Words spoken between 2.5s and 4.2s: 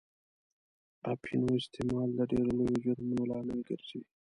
لویو جرمونو لامل ګرځي.